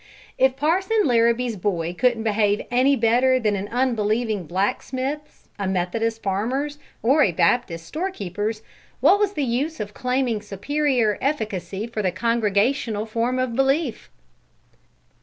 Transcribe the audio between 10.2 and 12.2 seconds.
superior efficacy for the